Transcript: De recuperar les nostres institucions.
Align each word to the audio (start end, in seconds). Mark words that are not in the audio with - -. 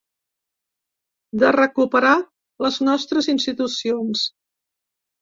De 1.43 1.51
recuperar 1.57 2.15
les 2.67 2.83
nostres 2.91 3.31
institucions. 3.39 4.29